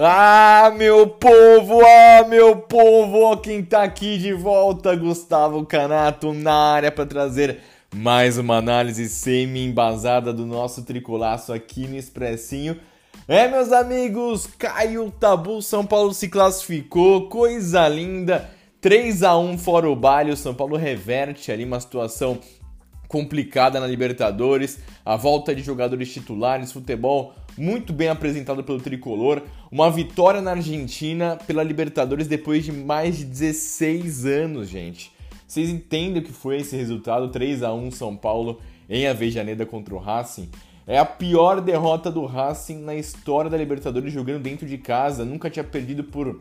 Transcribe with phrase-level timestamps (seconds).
[0.00, 6.92] Ah, meu povo, ah, meu povo, quem tá aqui de volta, Gustavo Canato na área
[6.92, 7.58] para trazer
[7.92, 12.78] mais uma análise semi-embasada do nosso tricolaço aqui no Expressinho.
[13.26, 18.48] É, meus amigos, caiu o tabu, São Paulo se classificou, coisa linda,
[18.80, 22.38] 3 a 1 fora o baile, o São Paulo reverte ali uma situação
[23.08, 29.42] complicada na Libertadores, a volta de jogadores titulares, futebol muito bem apresentado pelo tricolor,
[29.72, 35.10] uma vitória na Argentina pela Libertadores depois de mais de 16 anos, gente.
[35.46, 37.28] Vocês entendem o que foi esse resultado?
[37.30, 40.50] 3 a 1 São Paulo em Avejaneda contra o Racing.
[40.86, 45.24] É a pior derrota do Racing na história da Libertadores jogando dentro de casa.
[45.24, 46.40] Nunca tinha perdido por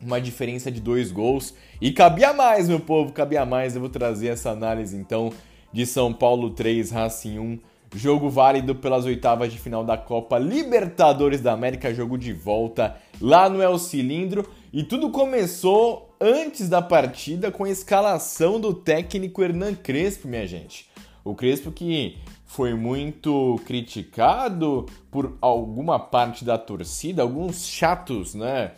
[0.00, 1.54] uma diferença de dois gols.
[1.80, 3.74] E cabia mais, meu povo, cabia mais.
[3.74, 5.32] Eu vou trazer essa análise então
[5.72, 7.58] de São Paulo 3, Racing 1.
[7.94, 13.48] Jogo válido pelas oitavas de final da Copa Libertadores da América, jogo de volta lá
[13.48, 14.48] no El Cilindro.
[14.72, 20.88] E tudo começou antes da partida com a escalação do técnico Hernan Crespo, minha gente.
[21.24, 28.72] O Crespo que foi muito criticado por alguma parte da torcida, alguns chatos, né?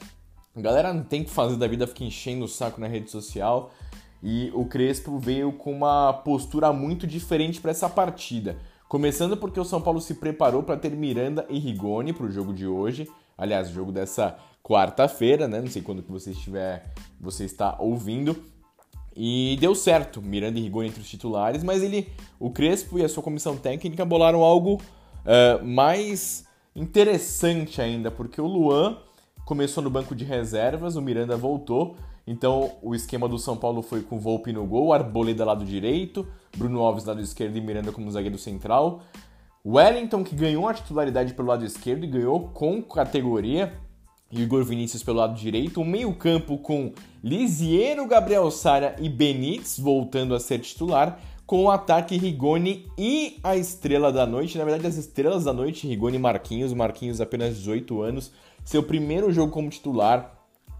[0.56, 3.72] A galera não tem que fazer da vida, fica enchendo o saco na rede social.
[4.26, 8.56] E o Crespo veio com uma postura muito diferente para essa partida.
[8.88, 12.54] Começando porque o São Paulo se preparou para ter Miranda e Rigoni para o jogo
[12.54, 13.06] de hoje.
[13.36, 15.60] Aliás, o jogo dessa quarta-feira, né?
[15.60, 18.34] Não sei quando que você estiver, você está ouvindo.
[19.14, 22.08] E deu certo, Miranda e Rigoni entre os titulares, mas ele,
[22.40, 28.46] o Crespo e a sua comissão técnica bolaram algo uh, mais interessante ainda, porque o
[28.46, 28.96] Luan
[29.44, 31.94] começou no banco de reservas, o Miranda voltou
[32.26, 36.26] então o esquema do São Paulo foi com Volpe no gol, Arboleda lado direito,
[36.56, 39.02] Bruno Alves lado esquerdo e Miranda como zagueiro central.
[39.66, 43.72] Wellington que ganhou a titularidade pelo lado esquerdo e ganhou com categoria.
[44.30, 46.92] Igor Vinícius pelo lado direito, um meio-campo com
[47.22, 53.56] Lisiero, Gabriel Sara e Benítez voltando a ser titular, com o ataque Rigoni e a
[53.56, 54.58] estrela da noite.
[54.58, 56.72] Na verdade, as estrelas da noite, Rigoni e Marquinhos.
[56.72, 58.32] Marquinhos, apenas 18 anos,
[58.64, 60.33] seu primeiro jogo como titular,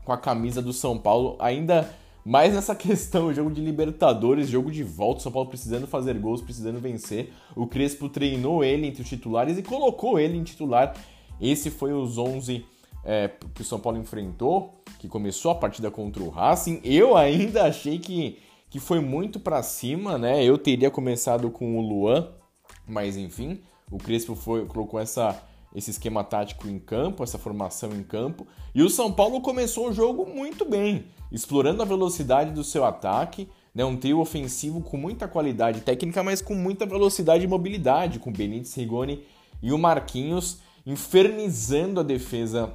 [0.05, 1.91] com a camisa do São Paulo, ainda
[2.25, 6.81] mais nessa questão, jogo de Libertadores, jogo de volta, São Paulo precisando fazer gols, precisando
[6.81, 7.33] vencer.
[7.55, 10.95] O Crespo treinou ele entre os titulares e colocou ele em titular.
[11.41, 12.65] Esse foi os 11
[13.05, 16.81] é, que o São Paulo enfrentou, que começou a partida contra o Racing.
[16.83, 18.39] Eu ainda achei que,
[18.71, 20.43] que foi muito para cima, né?
[20.43, 22.29] Eu teria começado com o Luan,
[22.87, 23.61] mas enfim,
[23.91, 25.39] o Crespo foi, colocou essa
[25.75, 28.47] esse esquema tático em campo, essa formação em campo.
[28.75, 33.49] E o São Paulo começou o jogo muito bem, explorando a velocidade do seu ataque,
[33.75, 38.33] né, um trio ofensivo com muita qualidade técnica, mas com muita velocidade e mobilidade, com
[38.33, 39.25] Benítez, Rigoni
[39.61, 42.73] e o Marquinhos infernizando a defesa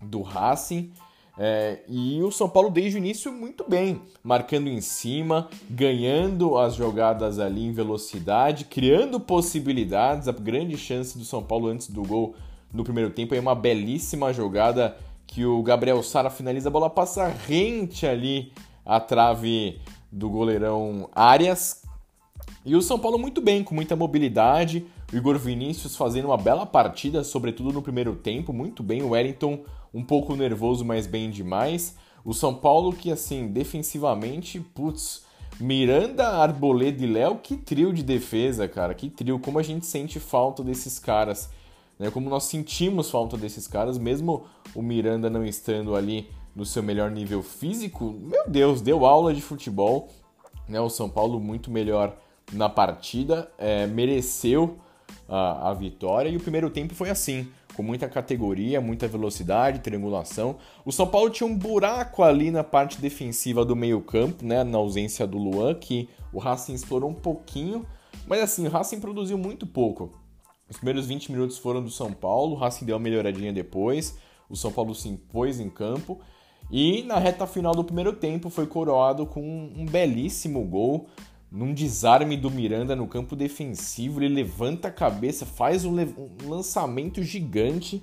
[0.00, 0.92] do Racing.
[1.40, 6.74] É, e o São Paulo desde o início muito bem, marcando em cima, ganhando as
[6.74, 10.26] jogadas ali em velocidade, criando possibilidades.
[10.26, 12.34] A grande chance do São Paulo antes do gol
[12.72, 14.96] no primeiro tempo é uma belíssima jogada
[15.28, 18.52] que o Gabriel Sara finaliza, a bola passa rente ali
[18.84, 21.82] à trave do goleirão Arias.
[22.64, 24.86] E o São Paulo muito bem, com muita mobilidade.
[25.12, 29.02] O Igor Vinícius fazendo uma bela partida, sobretudo no primeiro tempo, muito bem.
[29.02, 29.60] O Wellington
[29.92, 31.96] um pouco nervoso, mas bem demais.
[32.24, 35.24] O São Paulo que, assim, defensivamente, putz,
[35.60, 39.38] Miranda, Arboleda e Léo, que trio de defesa, cara, que trio.
[39.38, 41.50] Como a gente sente falta desses caras,
[41.98, 42.10] né?
[42.10, 44.44] Como nós sentimos falta desses caras, mesmo
[44.74, 49.40] o Miranda não estando ali no seu melhor nível físico, meu Deus, deu aula de
[49.40, 50.08] futebol,
[50.68, 50.80] né?
[50.80, 52.16] O São Paulo muito melhor
[52.52, 54.78] na partida, é, mereceu
[55.28, 60.56] a, a vitória e o primeiro tempo foi assim com muita categoria, muita velocidade, triangulação.
[60.84, 65.24] O São Paulo tinha um buraco ali na parte defensiva do meio-campo, né, na ausência
[65.28, 67.86] do Luan, que o Racing explorou um pouquinho,
[68.26, 70.12] mas assim, o Racing produziu muito pouco.
[70.68, 74.18] Os primeiros 20 minutos foram do São Paulo, o Racing deu uma melhoradinha depois,
[74.50, 76.18] o São Paulo se impôs em campo.
[76.72, 81.06] E na reta final do primeiro tempo foi coroado com um belíssimo gol
[81.50, 87.22] num desarme do Miranda no campo defensivo, ele levanta a cabeça, faz um, um lançamento
[87.22, 88.02] gigante.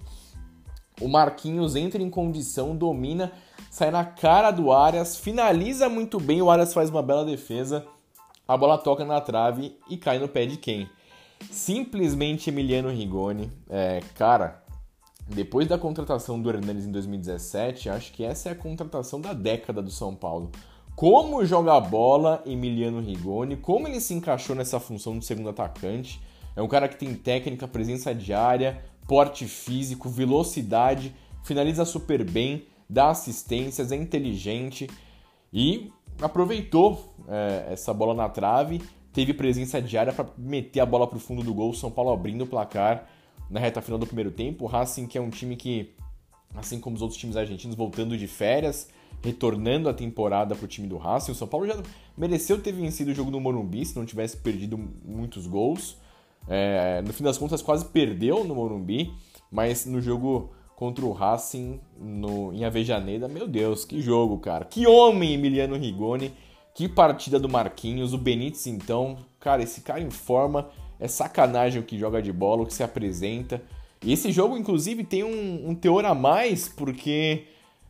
[0.99, 3.31] O Marquinhos entra em condição, domina,
[3.69, 7.85] sai na cara do Arias, finaliza muito bem, o Arias faz uma bela defesa.
[8.47, 10.89] A bola toca na trave e cai no pé de quem?
[11.51, 13.51] Simplesmente Emiliano Rigoni.
[13.69, 14.63] É, cara,
[15.27, 19.81] depois da contratação do Hernandes em 2017, acho que essa é a contratação da década
[19.81, 20.51] do São Paulo
[20.95, 26.21] como joga a bola Emiliano Rigoni, como ele se encaixou nessa função de segundo atacante.
[26.55, 31.13] É um cara que tem técnica, presença diária, porte físico, velocidade,
[31.43, 34.89] finaliza super bem, dá assistências, é inteligente
[35.51, 38.81] e aproveitou é, essa bola na trave,
[39.11, 42.45] teve presença diária para meter a bola para o fundo do gol, São Paulo abrindo
[42.45, 43.05] o placar
[43.49, 44.63] na reta final do primeiro tempo.
[44.63, 45.93] O Racing, que é um time que,
[46.55, 48.87] assim como os outros times argentinos, voltando de férias,
[49.23, 51.31] retornando a temporada para o time do Racing.
[51.31, 51.77] O São Paulo já
[52.17, 55.97] mereceu ter vencido o jogo no Morumbi se não tivesse perdido muitos gols.
[56.47, 59.11] É, no fim das contas, quase perdeu no Morumbi,
[59.51, 64.65] mas no jogo contra o Racing no, em Avejaneda, meu Deus, que jogo, cara.
[64.65, 66.33] Que homem, Emiliano Rigoni.
[66.73, 68.13] Que partida do Marquinhos.
[68.13, 70.69] O Benítez, então, cara, esse cara em forma.
[70.99, 73.61] É sacanagem o que joga de bola, o que se apresenta.
[74.03, 77.45] E esse jogo, inclusive, tem um, um teor a mais, porque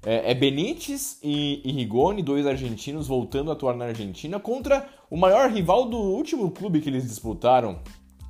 [0.06, 5.50] é Benítez e, e Rigoni, dois argentinos, voltando a atuar na Argentina contra o maior
[5.50, 7.80] rival do último clube que eles disputaram,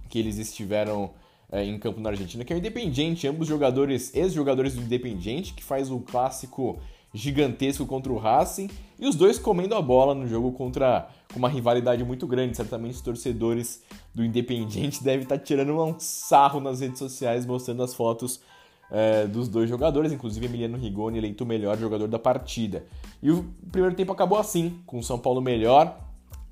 [0.09, 1.11] que eles estiveram
[1.51, 3.27] é, em campo na Argentina, que é o Independiente.
[3.27, 6.79] Ambos jogadores, ex-jogadores do Independiente, que faz o clássico
[7.13, 8.69] gigantesco contra o Racing,
[8.99, 12.55] e os dois comendo a bola no jogo contra com uma rivalidade muito grande.
[12.55, 13.83] Certamente os torcedores
[14.13, 18.41] do Independiente devem estar tirando um sarro nas redes sociais, mostrando as fotos
[18.91, 22.85] é, dos dois jogadores, inclusive Emiliano Rigoni eleito o melhor jogador da partida.
[23.21, 25.99] E o primeiro tempo acabou assim, com o São Paulo melhor,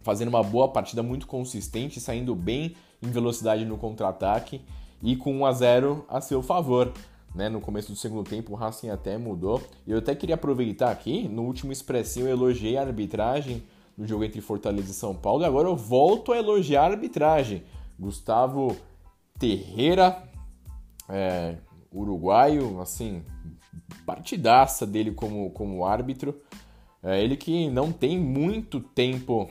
[0.02, 4.62] fazendo uma boa partida muito consistente, saindo bem em velocidade no contra-ataque
[5.02, 6.92] e com 1 a 0 a seu favor.
[7.36, 9.60] Né, no começo do segundo tempo o Racing até mudou.
[9.88, 13.64] E eu até queria aproveitar aqui, no último expressinho eu elogiei a arbitragem
[13.98, 17.64] no jogo entre Fortaleza e São Paulo, e agora eu volto a elogiar a arbitragem.
[18.00, 18.76] Gustavo
[19.40, 20.24] Terreira,
[21.10, 21.58] é,
[21.94, 23.24] uruguaio, assim,
[24.06, 26.42] partidaça dele como, como árbitro.
[27.02, 29.50] É ele que não tem muito tempo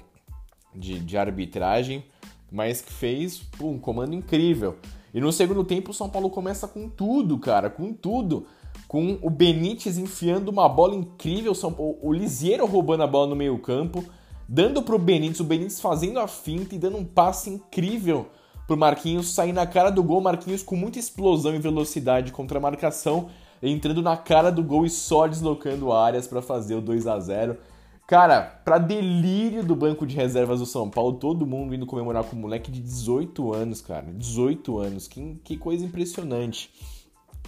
[0.74, 2.04] de, de arbitragem,
[2.50, 4.76] mas que fez pô, um comando incrível.
[5.14, 8.46] E no segundo tempo o São Paulo começa com tudo, cara, com tudo.
[8.88, 13.36] Com o Benítez enfiando uma bola incrível, São Paulo, o Lisiero roubando a bola no
[13.36, 14.04] meio campo,
[14.48, 18.28] dando pro Benítez, o Benítez fazendo a finta e dando um passe incrível
[18.72, 20.22] pro Marquinhos sair na cara do gol.
[20.22, 23.28] Marquinhos com muita explosão e velocidade contra a marcação,
[23.62, 27.58] entrando na cara do gol e só deslocando áreas para fazer o 2 a 0
[28.06, 32.34] Cara, pra delírio do banco de reservas do São Paulo, todo mundo indo comemorar com
[32.34, 34.06] um moleque de 18 anos, cara.
[34.10, 36.70] 18 anos, que, que coisa impressionante.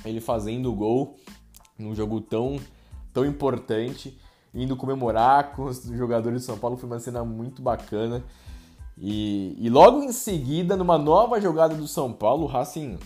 [0.05, 1.17] Ele fazendo o gol
[1.79, 2.57] num jogo tão,
[3.13, 4.17] tão importante,
[4.55, 8.23] indo comemorar com os jogadores do São Paulo, foi uma cena muito bacana.
[8.97, 12.99] E, e logo em seguida, numa nova jogada do São Paulo, o Racing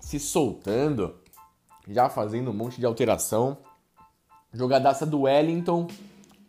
[0.00, 1.14] se soltando,
[1.88, 3.58] já fazendo um monte de alteração.
[4.52, 5.86] Jogadaça do Wellington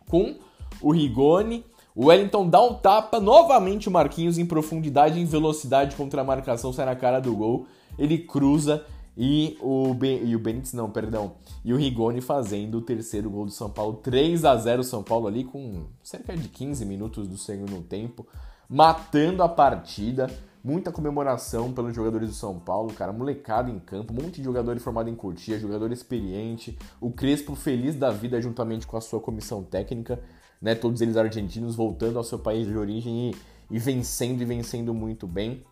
[0.08, 0.34] com
[0.80, 1.64] o Rigoni.
[1.94, 6.72] O Wellington dá um tapa, novamente o Marquinhos em profundidade em velocidade contra a marcação,
[6.72, 7.66] sai na cara do gol.
[7.98, 8.84] Ele cruza
[9.16, 10.24] e o, ben...
[10.24, 11.34] e o Benítez, não, perdão.
[11.64, 14.00] E o Rigoni fazendo o terceiro gol do São Paulo.
[14.02, 18.26] 3 a 0 São Paulo ali com cerca de 15 minutos do segundo tempo
[18.72, 20.30] matando a partida.
[20.64, 23.12] Muita comemoração pelos jogadores do São Paulo, cara.
[23.12, 26.78] Molecada em campo, um monte de jogador formado em Cotia, jogador experiente.
[26.98, 30.22] O Crespo feliz da vida juntamente com a sua comissão técnica,
[30.60, 30.74] né?
[30.74, 33.36] Todos eles argentinos voltando ao seu país de origem e,
[33.76, 35.64] e vencendo e vencendo muito bem.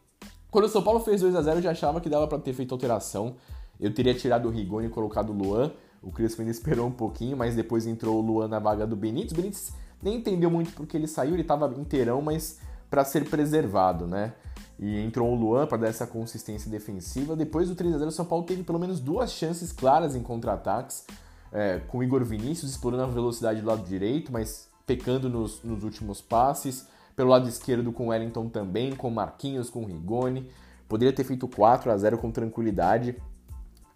[0.50, 2.52] Quando o São Paulo fez 2 a 0 eu já achava que dava para ter
[2.52, 3.36] feito alteração.
[3.80, 5.72] Eu teria tirado o Rigoni e colocado o Luan.
[6.02, 9.32] O Crespo ainda esperou um pouquinho, mas depois entrou o Luan na vaga do Benítez.
[9.32, 12.58] O Benítez nem entendeu muito porque ele saiu, ele estava inteirão, mas
[12.90, 14.32] para ser preservado, né?
[14.78, 17.36] E entrou o Luan para dar essa consistência defensiva.
[17.36, 20.22] Depois do 3 a 0 o São Paulo teve pelo menos duas chances claras em
[20.22, 21.04] contra-ataques,
[21.52, 25.84] é, com o Igor Vinícius explorando a velocidade do lado direito, mas pecando nos, nos
[25.84, 26.88] últimos passes.
[27.14, 30.50] Pelo lado esquerdo com o Wellington também, com Marquinhos, com Rigoni.
[30.88, 33.14] Poderia ter feito 4 a 0 com tranquilidade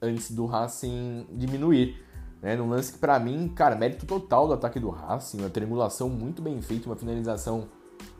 [0.00, 2.00] antes do Racing diminuir.
[2.42, 6.10] Né, num lance que, para mim, cara, mérito total do ataque do Racing, uma triangulação
[6.10, 7.68] muito bem feita, uma finalização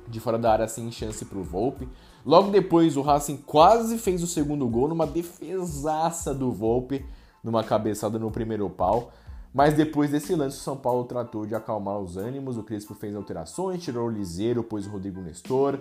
[0.09, 1.89] de fora da área sem chance para o Volpe.
[2.25, 7.05] Logo depois, o Racing quase fez o segundo gol numa defesaça do Volpe,
[7.43, 9.13] numa cabeçada no primeiro pau.
[9.53, 12.57] Mas depois desse lance, o São Paulo tratou de acalmar os ânimos.
[12.57, 15.79] O Crespo fez alterações, tirou o Liseiro, pôs o Rodrigo Nestor.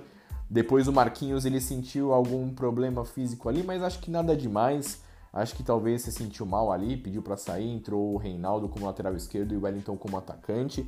[0.49, 5.01] Depois o Marquinhos ele sentiu algum problema físico ali, mas acho que nada demais.
[5.33, 9.15] Acho que talvez se sentiu mal ali, pediu para sair, entrou o Reinaldo como lateral
[9.15, 10.87] esquerdo e o Wellington como atacante.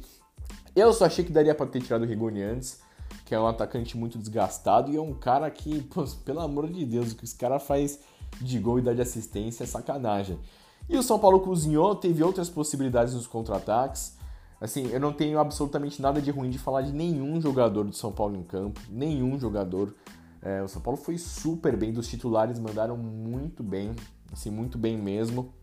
[0.76, 2.80] Eu só achei que daria para ter tirado o Rigoni antes,
[3.26, 6.86] que é um atacante muito desgastado e é um cara que, pô, pelo amor de
[6.86, 8.00] Deus, o que esse cara faz
[8.42, 10.40] de gol e dá de assistência é sacanagem.
[10.88, 14.16] E o São Paulo cozinhou, teve outras possibilidades nos contra-ataques.
[14.62, 18.12] Assim, eu não tenho absolutamente nada de ruim de falar de nenhum jogador do São
[18.12, 19.94] Paulo em campo, nenhum jogador.
[20.42, 23.96] É, o São Paulo foi super bem, dos titulares mandaram muito bem,
[24.32, 25.54] assim, muito bem mesmo.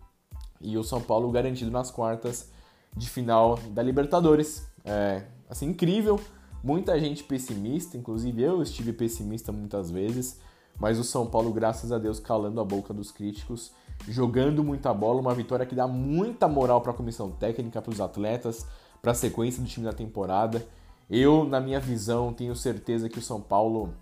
[0.60, 2.50] E o São Paulo garantido nas quartas
[2.96, 4.66] de final da Libertadores.
[4.84, 6.20] É, assim, incrível.
[6.62, 10.38] Muita gente pessimista, inclusive eu estive pessimista muitas vezes,
[10.78, 13.72] mas o São Paulo, graças a Deus, calando a boca dos críticos,
[14.08, 18.00] jogando muita bola, uma vitória que dá muita moral para a comissão técnica, para os
[18.00, 18.66] atletas,
[19.00, 20.64] para a sequência do time da temporada.
[21.10, 23.92] Eu, na minha visão, tenho certeza que o São Paulo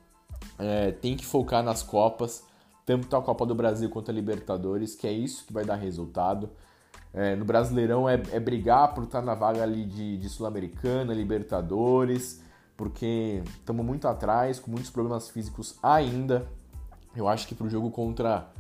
[0.59, 2.45] é, tem que focar nas Copas,
[2.85, 6.51] tanto a Copa do Brasil quanto a Libertadores, que é isso que vai dar resultado.
[7.13, 12.43] É, no Brasileirão é, é, brigar por estar na vaga ali de, de Sul-Americana, Libertadores,
[12.81, 16.49] porque estamos muito atrás, com muitos problemas físicos ainda.
[17.15, 18.51] Eu acho que para o jogo contra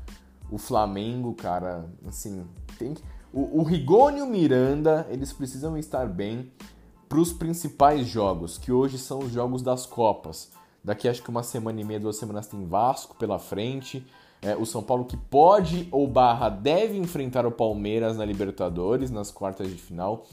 [0.50, 2.46] o Flamengo, cara, assim,
[2.78, 6.52] tem que o, o Rigoni e o Miranda, eles precisam estar bem
[7.08, 10.52] para os principais jogos, que hoje são os jogos das Copas.
[10.84, 14.06] Daqui acho que uma semana e meia, duas semanas tem Vasco pela frente.
[14.42, 19.30] É, o São Paulo que pode ou barra deve enfrentar o Palmeiras na Libertadores, nas
[19.30, 20.26] quartas de final.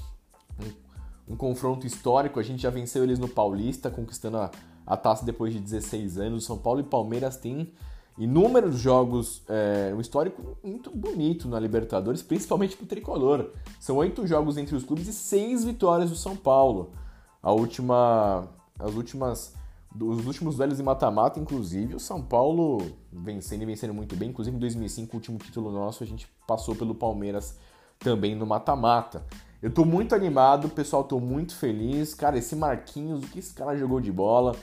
[1.27, 4.51] Um, confronto histórico, a gente já venceu eles no Paulista, conquistando a,
[4.85, 6.45] a taça depois de 16 anos.
[6.45, 7.73] São Paulo e Palmeiras têm
[8.17, 13.51] inúmeros jogos, é, um histórico muito bonito na Libertadores, principalmente para o tricolor.
[13.79, 16.93] São oito jogos entre os clubes e seis vitórias do São Paulo.
[17.43, 18.47] A última,
[18.79, 19.53] as últimas,
[19.99, 22.81] os últimos duelos em mata-mata, inclusive, o São Paulo
[23.11, 24.29] vencendo e vencendo muito bem.
[24.29, 27.55] Inclusive em 2005, o último título nosso, a gente passou pelo Palmeiras
[27.99, 29.25] também no mata-mata.
[29.61, 32.13] Eu tô muito animado, pessoal, tô muito feliz.
[32.13, 34.55] Cara, esse Marquinhos, o que esse cara jogou de bola,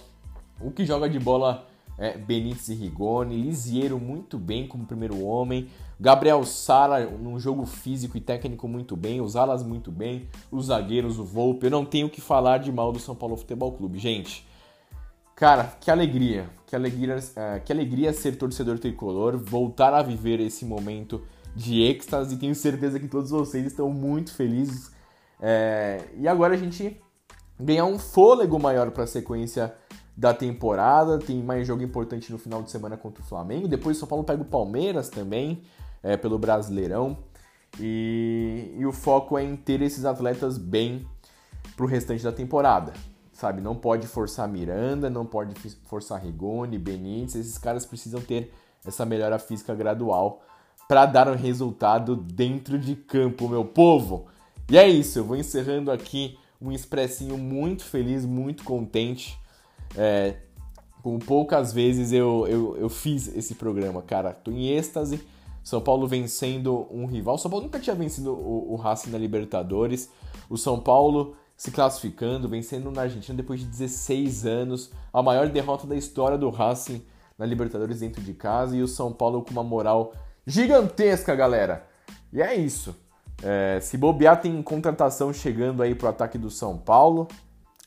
[0.61, 1.67] o que joga de bola
[1.99, 8.17] é, Benítez e Rigoni, Lisiero muito bem como primeiro homem, Gabriel Sara num jogo físico
[8.17, 12.11] e técnico muito bem, os alas muito bem, os zagueiros, o Volpe, eu não tenho
[12.11, 14.47] que falar de mal do São Paulo Futebol Clube, gente.
[15.37, 20.64] Cara, que alegria, que alegria, é, que alegria ser torcedor tricolor, voltar a viver esse
[20.64, 21.23] momento
[21.54, 24.90] de êxtase, tenho certeza que todos vocês estão muito felizes.
[25.40, 27.00] É, e agora a gente
[27.58, 29.75] ganhar um fôlego maior para a sequência
[30.16, 31.18] da temporada.
[31.18, 33.68] Tem mais jogo importante no final de semana contra o Flamengo.
[33.68, 35.62] Depois o São Paulo pega o Palmeiras também,
[36.02, 37.18] é, pelo Brasileirão.
[37.80, 41.06] E, e, o foco é em ter esses atletas bem
[41.76, 42.92] pro restante da temporada.
[43.32, 45.54] Sabe, não pode forçar Miranda, não pode
[45.87, 48.54] forçar Rigoni, Benítez, esses caras precisam ter
[48.87, 50.40] essa melhora física gradual
[50.88, 54.26] para dar um resultado dentro de campo, meu povo.
[54.71, 59.38] E é isso, eu vou encerrando aqui um expressinho muito feliz, muito contente
[59.97, 60.37] é,
[61.03, 64.33] com poucas vezes eu, eu, eu fiz esse programa, cara.
[64.33, 65.21] Tô em êxtase.
[65.62, 67.38] São Paulo vencendo um rival.
[67.38, 70.11] São Paulo nunca tinha vencido o, o Racing na Libertadores.
[70.49, 74.91] O São Paulo se classificando, vencendo na Argentina depois de 16 anos.
[75.12, 77.03] A maior derrota da história do Racing
[77.38, 78.76] na Libertadores dentro de casa.
[78.76, 80.12] E o São Paulo com uma moral
[80.47, 81.87] gigantesca, galera.
[82.33, 82.97] E é isso.
[83.43, 87.29] É, se bobear, tem contratação chegando aí pro ataque do São Paulo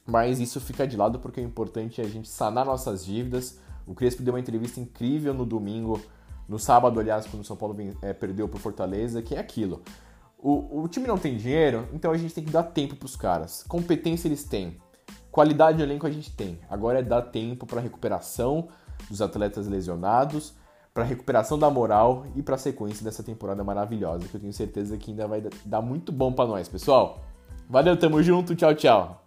[0.08, 3.60] mas isso fica de lado porque o importante é a gente sanar nossas dívidas.
[3.86, 6.02] O Crespo deu uma entrevista incrível no domingo,
[6.48, 9.84] no sábado, aliás, quando o São Paulo é, perdeu para Fortaleza, que é aquilo.
[10.40, 13.18] O, o, time não tem dinheiro, então a gente tem que dar tempo para os
[13.18, 13.64] caras.
[13.68, 14.78] Competência eles têm,
[15.30, 16.60] qualidade de elenco a gente tem.
[16.70, 18.70] Agora é dar tempo para recuperação
[19.10, 20.54] dos atletas lesionados,
[20.98, 24.98] para recuperação da moral e para a sequência dessa temporada maravilhosa, que eu tenho certeza
[24.98, 27.22] que ainda vai dar muito bom para nós, pessoal.
[27.70, 29.27] Valeu, tamo junto, tchau, tchau.